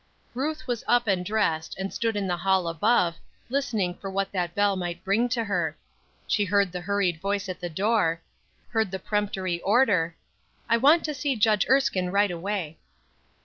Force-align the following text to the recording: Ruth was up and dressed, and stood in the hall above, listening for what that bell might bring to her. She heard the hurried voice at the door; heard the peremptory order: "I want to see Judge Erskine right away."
Ruth 0.33 0.65
was 0.65 0.83
up 0.87 1.05
and 1.05 1.23
dressed, 1.23 1.77
and 1.77 1.93
stood 1.93 2.15
in 2.15 2.25
the 2.25 2.37
hall 2.37 2.67
above, 2.67 3.17
listening 3.49 3.93
for 3.93 4.09
what 4.09 4.31
that 4.31 4.55
bell 4.55 4.75
might 4.75 5.03
bring 5.03 5.29
to 5.29 5.43
her. 5.43 5.77
She 6.25 6.43
heard 6.43 6.71
the 6.71 6.81
hurried 6.81 7.21
voice 7.21 7.47
at 7.47 7.59
the 7.59 7.69
door; 7.69 8.19
heard 8.69 8.89
the 8.89 8.97
peremptory 8.97 9.61
order: 9.61 10.15
"I 10.67 10.77
want 10.77 11.05
to 11.05 11.13
see 11.13 11.35
Judge 11.35 11.67
Erskine 11.69 12.09
right 12.09 12.31
away." 12.31 12.79